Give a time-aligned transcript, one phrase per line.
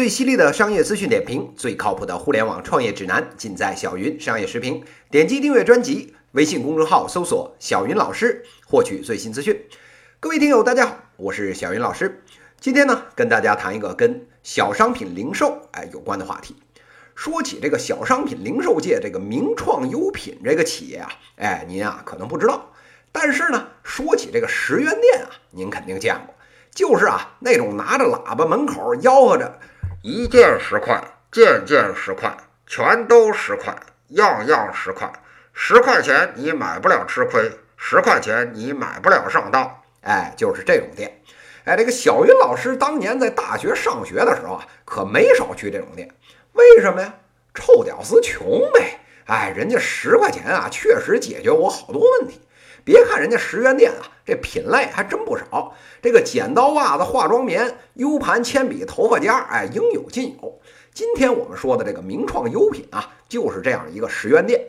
[0.00, 4.82] 最犀利的商业资讯点评，最靠谱的互联网创业指南，尽在小云商业时评。
[5.10, 9.62] 点击订阅专辑，微信公众号搜索“小云老师”，获取最新资讯。
[10.18, 12.24] 各位听友，大家好，我是小云老师。
[12.58, 16.56] 今天呢，跟大家谈一个跟小商品零售哎有关的话题。
[17.14, 22.72] 说起这个小商品零售界这个名创优品这个企业啊，哎，您啊可能不知道，
[23.12, 26.34] 但是呢，说起这个十元店啊，您肯定见过，
[26.74, 29.60] 就是啊那种拿着喇叭门口吆喝着。
[30.02, 30.98] 一件十块，
[31.30, 32.34] 件件十块，
[32.66, 33.76] 全都十块，
[34.08, 35.12] 样样十块。
[35.52, 39.82] 十块钱你买不了吃亏，十块钱你买不了上当。
[40.00, 41.20] 哎，就是这种店。
[41.64, 46.08] 哎，这个小云老师当年在大学上学的时候啊，可没少去这种店。
[46.52, 47.12] 为什么呀？
[47.52, 49.00] 臭屌丝穷呗。
[49.26, 52.40] 哎，人家十块钱啊，确实解决我好多问题。
[52.84, 55.74] 别看人家十元店啊，这品类还真不少。
[56.02, 60.60] 这个剪刀、袜子、化妆棉、U 盘、铅笔、头发夹，哎，应有尽有。
[60.92, 64.60] 今天我们说的这个名创优品啊，就是这样一个十元店。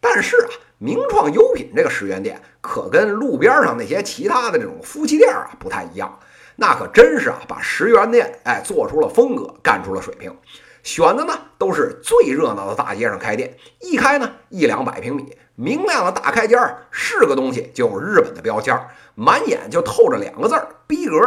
[0.00, 6.18] 但是啊，名创优品这个十元店可跟路边上那些其他的这种夫妻店啊不太一样，
[6.56, 10.36] 那可真是啊，把十元店哎做出了风格，干出了水平。
[10.82, 18.78] 选的呢都是最热闹的大街上开店，一开呢一两百平米，明亮的大开间儿，是个东西就有日本的标签，
[19.14, 21.18] 满眼就透着两个字儿逼格，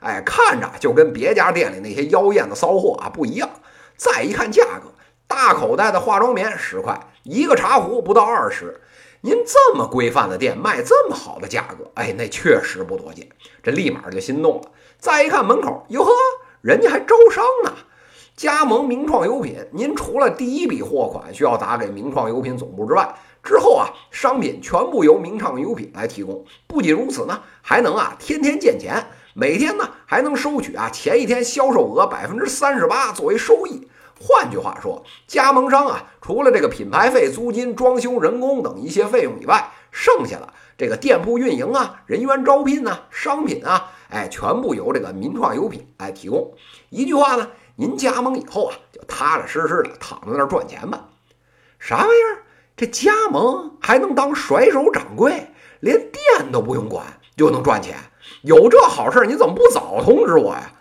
[0.00, 3.50] 哎，看着就跟别家店里那些妖艳的骚货啊不一样。
[3.96, 4.92] 再一看价格，
[5.26, 8.80] 大口袋的化妆棉十块，一个茶壶不到二十，
[9.20, 13.28] 您这么规范的店卖这么好的价格，哎，那确实不多见，
[13.62, 14.62] 这立马就心动了。
[14.98, 16.10] 再一看门口，哟呵，
[16.60, 17.72] 人家还招商呢。
[18.34, 26.44] 加盟名创优品，您除了第一笔货款需要打给名创优品总部之外，之后啊，商品全部由名创优品来提供。
[26.66, 29.04] 不仅如此呢，还能啊天天见钱，
[29.34, 33.88] 每天呢还能收取啊前一天销售额百分之三十八作为收益。
[34.20, 46.54] 换句话说，加盟商啊，除了这个品牌费、租金、装修、人工等一些费用以外，剩下的这个店铺运营啊、人员招聘啊、商品啊，哎，全部由这个名创优品来提供。
[46.90, 47.50] 一句话呢。
[47.74, 51.08] 您加盟以后啊，就踏踏实实的躺在那儿赚钱吧。
[51.78, 52.41] 啥玩意儿？
[52.82, 55.46] 这加盟还能当甩手掌柜，
[55.78, 57.06] 连店都不用管
[57.36, 57.94] 就能赚钱？
[58.42, 60.72] 有这好事，你怎么不早通知我呀？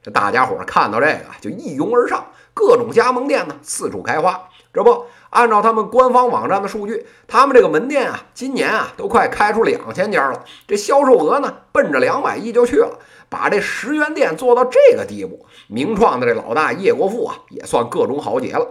[0.00, 2.24] 这大家伙看到这个就一拥而上，
[2.54, 4.40] 各种加盟店呢四处开花。
[4.72, 13.00] 这不，按照他们官方网站的数据，他们这个门店啊，今年啊都快开出两千家了，这销售额呢奔着两百亿就去了。
[13.28, 18.64] 把这十元店做到这个地步，名创的这老大叶国富啊，也算各中豪杰了。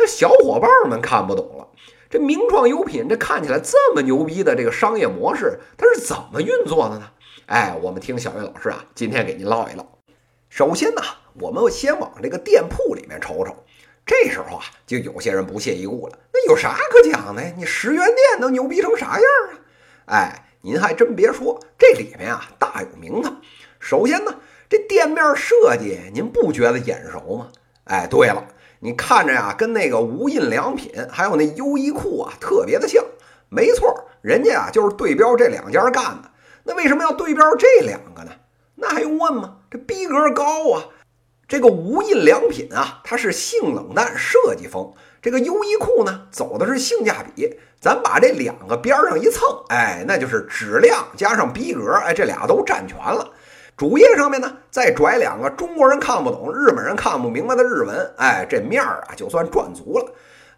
[0.00, 1.68] 那小伙伴们看不懂了，
[2.08, 7.10] 这名创优品这看起来这么牛逼的这个商业模式，它是怎么运作的呢？
[7.44, 9.86] 哎，我们听小云老师啊，今天给您唠一唠。
[10.48, 11.02] 首先呢，
[11.38, 13.54] 我们先往这个店铺里面瞅瞅。
[14.06, 16.18] 这时候啊，就有些人不屑一顾了。
[16.32, 17.52] 那有啥可讲的呀？
[17.58, 19.22] 你十元店能牛逼成啥样
[20.06, 20.16] 啊？
[20.16, 23.36] 哎，您还真别说，这里面啊大有名堂。
[23.78, 24.34] 首先呢，
[24.70, 27.48] 这店面设计您不觉得眼熟吗？
[27.84, 28.46] 哎，对了，
[28.80, 33.04] 你看着呀，跟那个无印良品还有那优衣库啊特别的像。
[33.48, 36.30] 没错，人家啊就是对标这两家干的。
[36.64, 38.30] 那为什么要对标这两个呢？
[38.76, 39.56] 那还用问吗？
[39.70, 40.84] 这逼格高啊！
[41.46, 47.58] 这个无印良品啊，它是性冷淡设计风；这个优衣库呢，走的是性价比。
[47.80, 53.28] 咱把这两个边上一蹭，哎，那就是质量加上逼格，哎，这俩都占全了。
[53.80, 60.04] 主页上面呢，再拽两个中国人看不懂、日本人看不明白的日文，哎，这面儿啊就算赚足了。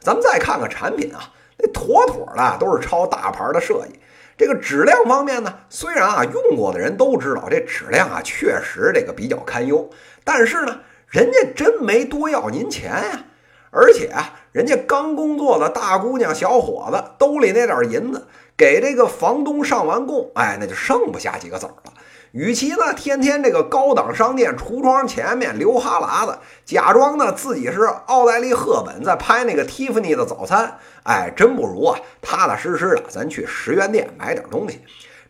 [0.00, 4.00] 咱们再看看产品啊，那妥妥的都是抄大牌的设计。
[4.36, 9.88] 这个质量方面呢，虽然啊用过的人都知道这质量啊确实这个比较堪忧，
[10.24, 13.26] 但是呢，人家真没多要您钱呀。
[13.70, 21.92] 而且啊，人家刚工作的大姑娘小伙子兜里那点银子，给这个房东上完供，哎，那就剩不下几个子儿了。
[22.32, 34.80] 与其呢天天这个高档商店橱窗前面流哈喇子，假装呢自己是奥黛丽·赫本在拍那个蒂芙尼的早餐，哎，真不如啊踏踏实实的咱去十元店买点东西。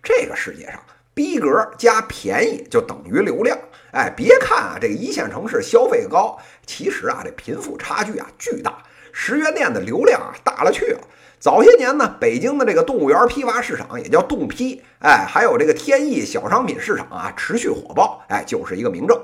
[0.00, 0.80] 这个世界上，
[1.12, 3.58] 逼格加便宜就等于流量。
[3.90, 8.78] 哎，别看啊这一线城市消费高，其实啊这贫富差距啊巨大。
[9.12, 11.00] 十元店的流量啊大了去了。
[11.38, 19.20] 早些年呢，北京的这个动物园批发市场也叫动批，哎，还有这个天意小商品市场啊，持续火爆，哎，就是一个明证。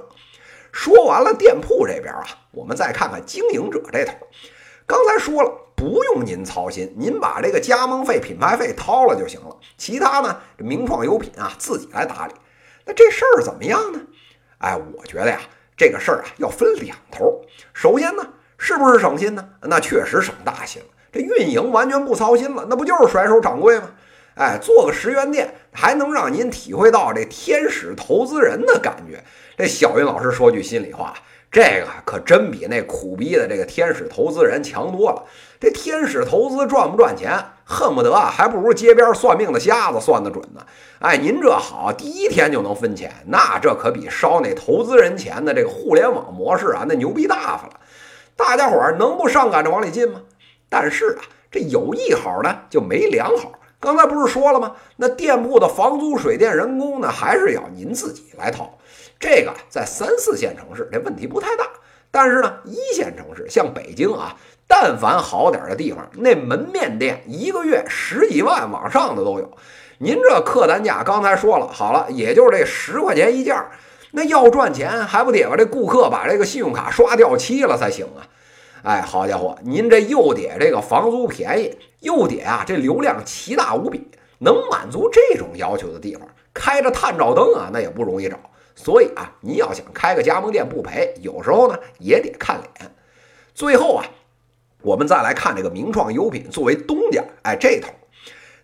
[0.73, 4.15] 说完了店铺这边啊，我们再看看经营者这头。
[4.85, 12.35] 刚才说了，不用您操心，您把这个加盟费、品牌费掏了就行了，其他呢，这名创优品啊自己来打理。
[12.85, 14.01] 那这事儿怎么样呢？
[14.59, 15.41] 哎，我觉得呀，
[15.77, 17.43] 这个事儿啊要分两头。
[17.73, 18.27] 首先呢，
[18.59, 19.49] 是不是省心呢？
[19.63, 20.89] 那确实省大心了。
[21.11, 23.89] 这运营完全不操心了，那不就是甩手掌柜吗？
[24.35, 29.25] 哎，做个十元店，还能让您体会到这天使投资人的感觉。
[29.57, 31.15] 这小云老师说句心里话，
[31.51, 35.25] 这个可真比那苦逼的这个天使投资人强多了。
[35.59, 40.61] 这天使投资赚不赚钱，恨不得啊，还不如街边算命的瞎子算得准呢。
[41.01, 47.73] 哎，您这好，第一天就能分钱，那这可比烧那投资人钱的这个互联网模式啊，那牛逼大发了。
[48.39, 50.23] 大家伙儿能不上赶着往里进吗？
[50.69, 53.51] 但是啊，这有一好呢，就没两好。
[53.81, 54.77] 刚才不是说了吗？
[54.97, 58.79] 那店铺的房租、水电、人工呢，还是要您自己来掏。
[59.19, 61.65] 这个在三四线城市这问题不太大，
[62.13, 64.37] 但是呢，一线城市像北京啊，
[64.69, 69.51] 但凡好点的地方，那门面店一个月十几万往上的都有。
[69.99, 73.73] 您这客单价刚才说了，好了，也就是这十块钱一件儿。
[74.11, 78.25] 那要赚钱，还不得把这顾客把这个信用卡刷掉漆了才行啊？
[78.83, 84.09] 哎，好家伙，您这又得这个房租便宜，又得啊这流量奇大无比，
[84.39, 88.39] 能满足这种要求的地方，开着探照灯啊那也不容易找。
[88.77, 92.91] 所以啊，您要想开个加盟店不赔，有时候呢也得看脸。
[93.53, 94.05] 最后啊，
[94.83, 97.91] 我们再来看这个名创优品作为东家，哎这头，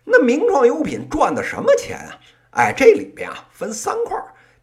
[0.05, 2.17] 那名创优品赚的什么钱啊？
[2.51, 4.17] 哎，这里边啊分三块，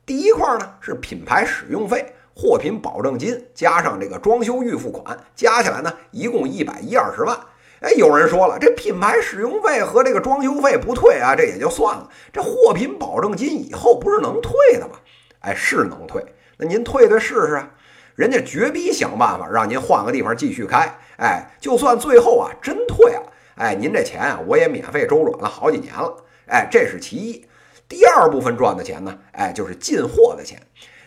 [0.07, 2.15] 第一块呢是品牌使用费。
[2.35, 7.39] 货品保证金加上这个装修预付款，加起来呢，一共一百一二十万。
[7.81, 12.09] 哎，有人说了，这品牌使用费和这个装修费不退啊，这也就算了。
[12.33, 14.95] 这货品保证金以后不是能退的吗？
[15.41, 16.25] 哎，是能退。
[16.59, 17.71] 那您退退试试啊？
[18.15, 20.97] 人家绝逼想办法让您换个地方继续开。
[21.17, 26.17] 哎，就算最后啊真退了，哎，您这钱啊我也免费周转了好几年了。
[26.47, 27.45] 哎，这是其一。
[27.89, 30.61] 第二部分赚的钱呢，哎，就是进货的钱。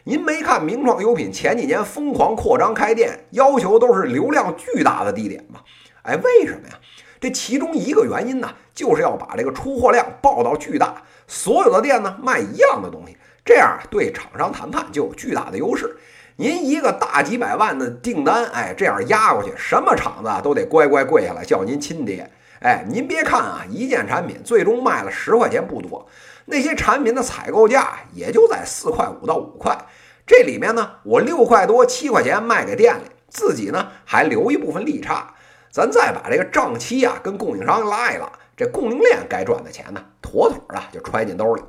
[0.07, 5.59] 您没看名创优品前几年疯狂扩张开店，要求都是流量巨大的地点吗？
[6.03, 6.75] 哎，为什么呀？
[7.19, 15.97] 这其中一个原因呢，就是要把这个出货量报到巨大，所有的店呢卖一样的东西，这样对厂商谈判就有巨大的优势。
[16.35, 22.29] 您一个大几百万的订单，哎，这样压过去，什么厂子都得乖乖跪下来叫您亲爹。
[22.61, 26.07] 哎，您别看啊，一件产品最终卖了十块钱不多。
[26.45, 29.77] 那些产品的采购价也就在四块五到五块，
[30.25, 35.33] 这里面呢，我六块多七块钱卖给店里，自己呢还留一部分利差。
[35.71, 41.61] 咱再把这个账期啊跟供应商拉一拉，这供应链该赚的钱呢，妥妥的就揣进兜里。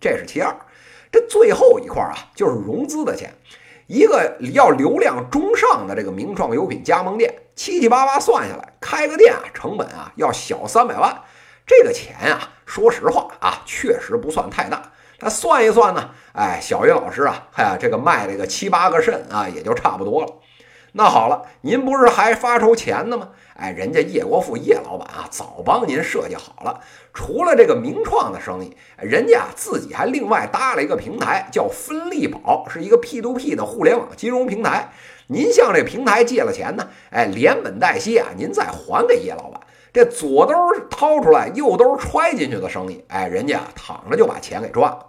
[0.00, 0.52] 这是其二，
[1.12, 3.32] 这最后一块啊就是融资的钱。
[3.86, 11.22] 一个要流量中上的这个名创优品加盟店，七七八八算下来，开个店啊成本啊要小三百万。
[11.66, 14.82] 这个钱啊，说实话啊，确实不算太大。
[15.20, 20.28] 那算一算呢，哎，小云老师啊，哎，这个卖这个七八个肾啊，也就差不多了。
[20.94, 23.30] 那好了，您不是还发愁钱呢吗？
[23.54, 26.80] 哎，人家叶国富叶老板啊，早帮您设计好了。
[27.14, 34.90] 除了这个名创的生意，人家自己还另外搭了一个平台，叫分利宝，是一个 P to P 的互联网金融平台。
[35.28, 39.60] 您向这平台借了钱呢，哎，连本带息啊，您再还给叶老板。
[39.94, 40.54] 这左兜
[40.90, 45.06] 掏出来，右兜揣进去的生意，哎，人家躺着就把钱给赚了。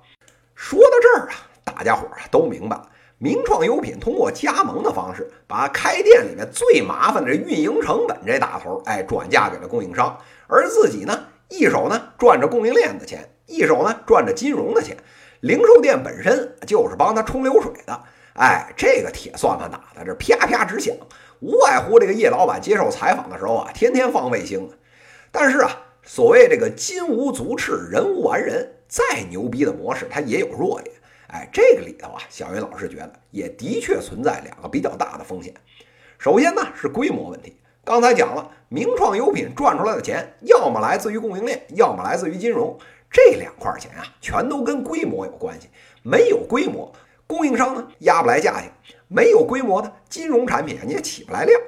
[0.55, 1.33] 说到这儿啊，
[1.65, 2.87] 大家伙儿啊都明白了，
[3.23, 14.97] 名创优品通过加盟的方式，把开店里面最麻烦的运营成本这大头，哎，转嫁给了供应商，而自己呢，一手呢赚着供应链的钱，一手呢赚着金融的钱。
[15.39, 17.97] 零售店本身就是帮他冲流水的，
[18.33, 20.93] 哎，这个铁算盘打的这啪啪直响。
[21.39, 24.69] 无外乎这个叶老板接受采访的时候啊，天天放卫星。
[25.31, 25.71] 但是啊，
[26.03, 30.93] 所谓这个金无足赤，人无完人，再牛逼的模式，它也有弱点。
[31.33, 35.51] 哎，这个里头啊，小云老师觉得也的确存在两个比较大的风险。
[36.19, 37.57] 首先呢是规模问题。
[37.83, 42.77] 刚才讲了，名创优品赚出来的钱，要么来自于供应链，要么来自于金融。
[43.09, 45.69] 这两块钱啊，全都跟规模有关系。
[46.03, 46.93] 没有规模，
[47.25, 48.71] 供应商呢压不来价钱。
[49.07, 51.59] 没有规模的金融产品，你也起不来量，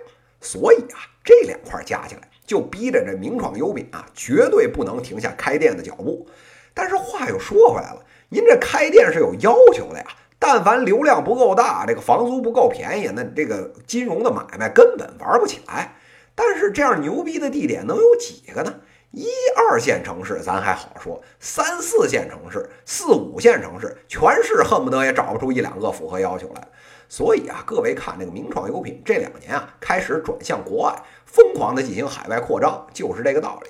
[0.41, 6.27] 所以啊，这两块加起来就逼着这名创优品啊，绝对不能停下开店的脚步。
[6.71, 8.05] 但是话又说回来了，
[8.35, 10.05] 您这开店是有要求的呀，
[10.37, 15.95] 但凡流量不够大，这个房租不够便宜，那这个金融的买卖根本玩不起来。
[16.35, 18.75] 但是这样牛逼的地点能有几个呢？
[19.11, 19.25] 一
[19.55, 26.61] 二线城市咱还好说，三四线城市、四五线城市，全市恨不得也找不出一两个符合要求来。
[27.07, 30.93] 所以啊，各位看这个名创优品这两年啊，开始转向国外，
[31.25, 33.69] 疯狂的进行海外扩张，就是这个道理。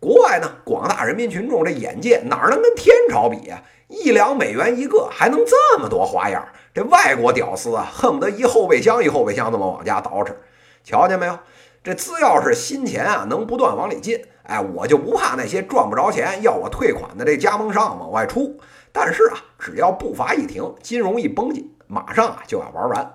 [0.00, 3.62] 国外呢，广大人民群众这眼界哪能跟天朝比呀？
[3.88, 6.46] 一两美元一个，还能这么多花样？
[6.74, 10.34] 这外国屌丝啊，恨不得一后备箱一后备箱这么往家倒饬。
[10.84, 11.38] 瞧见没有？
[11.82, 18.58] 这只要是新钱啊，能不断往里进，哎，我就不怕那些赚不着钱要我退款的这加盟商往外出。
[18.92, 23.14] 但是啊，只要步伐一停，金融一绷紧，马上啊就要玩完。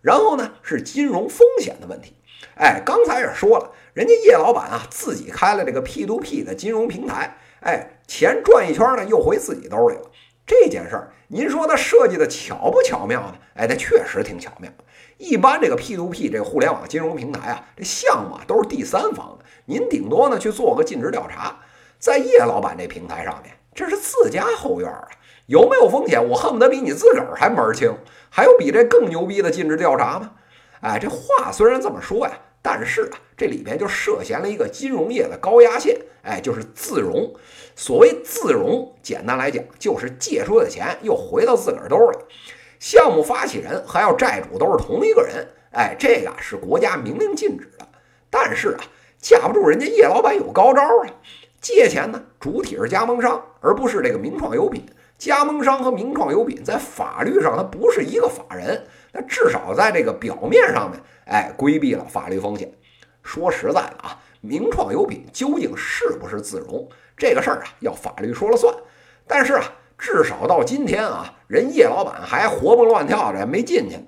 [0.00, 2.16] 然后呢，是金融风险的问题。
[2.56, 10.02] 哎，刚才也说了，人家叶老板啊自己开了这个 P2P 的金融平台，哎，钱转一圈呢又回自己兜里了。
[10.44, 13.34] 这件事儿，您说他设计的巧不巧妙呢？
[13.54, 14.70] 哎，他确实挺巧妙。
[15.18, 21.56] 一般这个 P2P 这个互联网金融平台啊，这项目啊都是第三方的，您顶多呢去做个尽职调查。
[21.98, 25.08] 在叶老板这平台上面，这是自家后院啊，
[25.46, 26.28] 有没有风险？
[26.28, 27.96] 我恨不得比你自个儿还门儿清。
[28.28, 30.32] 还有比这更牛逼的尽职调查吗？
[30.80, 37.34] 哎，这话虽然这么说呀，但是啊，这里边就涉嫌了一个金融业的高压线，哎，就是自融。
[37.74, 42.18] 所谓自融，简单来讲就是借出的钱又回到自个儿兜里。
[42.78, 47.86] 项目发起人还有债主都是同一个人，哎，这个是国家明令禁止的。
[48.30, 48.80] 但是啊，
[49.18, 51.06] 架不住人家叶老板有高招啊！
[51.60, 54.84] 借钱呢，主体是加盟商，而不是这个名创优品。
[55.16, 62.72] 加盟商和名创优品在法律上它不是一个法人，那至少在这个表面上面，哎，规避了法律风险。
[63.22, 68.74] 说实在的啊，名创优品究竟是不是自融这个事儿啊，要法律说了算。
[69.26, 69.64] 但是啊。
[69.98, 74.06] 至少到今天啊，人叶老板还活蹦乱跳的没进去呢。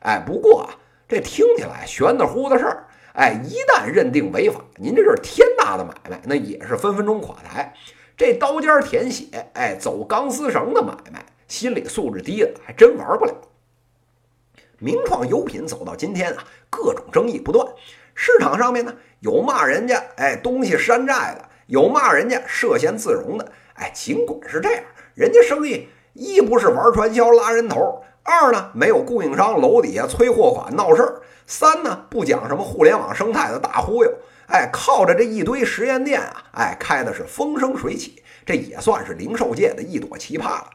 [0.00, 0.74] 哎，不过啊，
[1.06, 7.72] 这听起来玄乎乎的事儿，哎，一旦认定违法，您这是天大的买卖，那也是分分钟垮台。
[8.16, 13.32] 这刀尖舔血，哎，走钢丝绳的买卖，心理素质低的还真玩不了。
[14.86, 17.66] 名创优品走到今天啊，各种争议不断。
[18.14, 23.50] 市场上面呢，有骂人家哎东西山寨的，有骂人家涉嫌自融的。
[23.74, 24.84] 哎，尽管是这样。
[25.16, 34.12] 人家生意一不是玩传销拉人头，二呢没有供应商楼底下催货款闹事儿，三呢不讲什么互联网生态的大忽悠，
[34.46, 40.70] 哎，靠着这一堆实验店啊，哎，开的是风生水起，这也算是零售界的一朵奇葩了。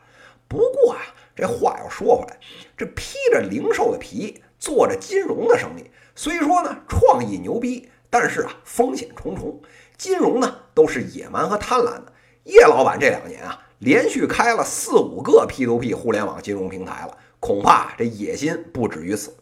[0.49, 0.99] 不过啊，
[1.35, 2.37] 这话要说回来，
[2.77, 9.61] 这披着零售的皮，做着金融的生意，虽说呢创意牛逼，但是啊风险重重。
[9.97, 13.67] 金融呢都是野蛮和贪婪的，叶老板这两年啊。
[13.79, 19.35] 连续开了四五个 P2P 互联网金融平台了，恐怕这野心不止于此。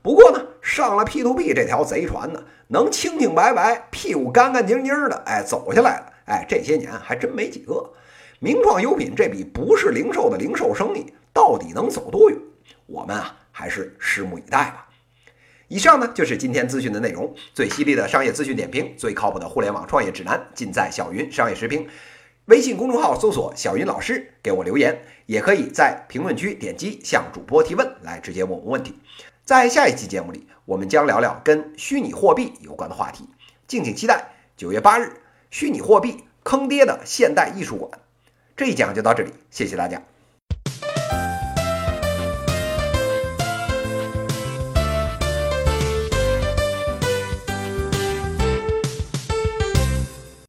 [0.00, 7.92] 不过呢，上了 P2P 这条贼船呢，能清清白白、屁股干干净净的，哎，走下来了，哎，这些年还真没几个。
[8.38, 12.38] 名创优品这笔不是零售的零售生意，到底能走多远？
[12.86, 14.88] 我们啊，还是拭目以待吧。
[15.68, 17.32] 以上呢，就是今天资讯的内容。
[17.54, 21.88] 最犀利的商业资讯点评，最靠谱的互联网创业指南，尽在小云商业时评。
[22.46, 28.98] 微信公众号搜索“小云老师”，给我留言，也可以在评论区点击向主播提问，来直接问我问题。
[29.44, 33.28] 在下一期节目里，我们将聊聊跟虚拟货币有关的话题，
[33.68, 34.32] 敬请期待。
[34.56, 35.12] 九月八日，
[35.52, 38.00] 虚拟货币坑爹的现代艺术馆，
[38.56, 40.02] 这一讲就到这里，谢谢大家。